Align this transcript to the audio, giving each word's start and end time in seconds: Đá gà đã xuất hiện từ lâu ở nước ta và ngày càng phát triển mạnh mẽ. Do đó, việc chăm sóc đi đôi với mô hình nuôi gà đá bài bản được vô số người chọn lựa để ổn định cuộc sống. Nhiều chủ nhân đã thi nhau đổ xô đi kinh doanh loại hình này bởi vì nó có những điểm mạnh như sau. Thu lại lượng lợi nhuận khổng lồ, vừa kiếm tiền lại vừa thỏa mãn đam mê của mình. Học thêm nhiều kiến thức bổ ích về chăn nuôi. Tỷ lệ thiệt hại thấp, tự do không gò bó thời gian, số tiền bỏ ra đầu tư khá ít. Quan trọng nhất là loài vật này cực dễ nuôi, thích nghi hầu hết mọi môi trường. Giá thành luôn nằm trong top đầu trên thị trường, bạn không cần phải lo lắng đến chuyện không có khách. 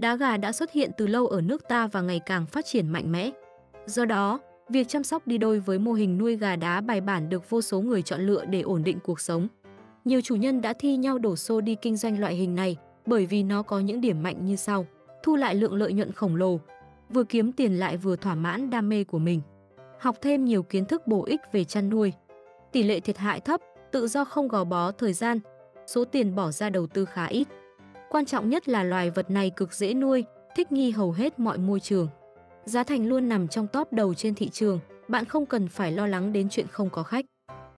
Đá 0.00 0.16
gà 0.16 0.36
đã 0.36 0.52
xuất 0.52 0.72
hiện 0.72 0.90
từ 0.96 1.06
lâu 1.06 1.26
ở 1.26 1.40
nước 1.40 1.68
ta 1.68 1.86
và 1.86 2.00
ngày 2.00 2.20
càng 2.26 2.46
phát 2.46 2.66
triển 2.66 2.88
mạnh 2.88 3.12
mẽ. 3.12 3.30
Do 3.86 4.04
đó, 4.04 4.40
việc 4.68 4.88
chăm 4.88 5.04
sóc 5.04 5.26
đi 5.26 5.38
đôi 5.38 5.60
với 5.60 5.78
mô 5.78 5.92
hình 5.92 6.18
nuôi 6.18 6.36
gà 6.36 6.56
đá 6.56 6.80
bài 6.80 7.00
bản 7.00 7.28
được 7.28 7.50
vô 7.50 7.62
số 7.62 7.80
người 7.80 8.02
chọn 8.02 8.20
lựa 8.20 8.44
để 8.44 8.60
ổn 8.60 8.84
định 8.84 8.98
cuộc 9.04 9.20
sống. 9.20 9.48
Nhiều 10.04 10.20
chủ 10.20 10.36
nhân 10.36 10.60
đã 10.60 10.72
thi 10.72 10.96
nhau 10.96 11.18
đổ 11.18 11.36
xô 11.36 11.60
đi 11.60 11.74
kinh 11.74 11.96
doanh 11.96 12.20
loại 12.20 12.34
hình 12.34 12.54
này 12.54 12.76
bởi 13.06 13.26
vì 13.26 13.42
nó 13.42 13.62
có 13.62 13.80
những 13.80 14.00
điểm 14.00 14.22
mạnh 14.22 14.44
như 14.44 14.56
sau. 14.56 14.86
Thu 15.22 15.36
lại 15.36 15.54
lượng 15.54 15.74
lợi 15.74 15.92
nhuận 15.92 16.12
khổng 16.12 16.36
lồ, 16.36 16.60
vừa 17.10 17.24
kiếm 17.24 17.52
tiền 17.52 17.78
lại 17.78 17.96
vừa 17.96 18.16
thỏa 18.16 18.34
mãn 18.34 18.70
đam 18.70 18.88
mê 18.88 19.04
của 19.04 19.18
mình. 19.18 19.40
Học 19.98 20.16
thêm 20.20 20.44
nhiều 20.44 20.62
kiến 20.62 20.84
thức 20.84 21.06
bổ 21.06 21.24
ích 21.24 21.40
về 21.52 21.64
chăn 21.64 21.90
nuôi. 21.90 22.12
Tỷ 22.72 22.82
lệ 22.82 23.00
thiệt 23.00 23.18
hại 23.18 23.40
thấp, 23.40 23.60
tự 23.92 24.08
do 24.08 24.24
không 24.24 24.48
gò 24.48 24.64
bó 24.64 24.92
thời 24.92 25.12
gian, 25.12 25.40
số 25.86 26.04
tiền 26.04 26.34
bỏ 26.34 26.50
ra 26.50 26.70
đầu 26.70 26.86
tư 26.86 27.04
khá 27.04 27.26
ít. 27.26 27.48
Quan 28.12 28.24
trọng 28.24 28.50
nhất 28.50 28.68
là 28.68 28.84
loài 28.84 29.10
vật 29.10 29.30
này 29.30 29.50
cực 29.50 29.72
dễ 29.74 29.94
nuôi, 29.94 30.24
thích 30.56 30.72
nghi 30.72 30.90
hầu 30.90 31.12
hết 31.12 31.38
mọi 31.38 31.58
môi 31.58 31.80
trường. 31.80 32.08
Giá 32.64 32.84
thành 32.84 33.06
luôn 33.06 33.28
nằm 33.28 33.48
trong 33.48 33.66
top 33.66 33.92
đầu 33.92 34.14
trên 34.14 34.34
thị 34.34 34.48
trường, 34.48 34.80
bạn 35.08 35.24
không 35.24 35.46
cần 35.46 35.68
phải 35.68 35.92
lo 35.92 36.06
lắng 36.06 36.32
đến 36.32 36.48
chuyện 36.50 36.66
không 36.70 36.90
có 36.90 37.02
khách. 37.02 37.24